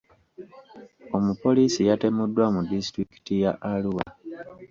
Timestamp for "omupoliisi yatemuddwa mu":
1.17-2.61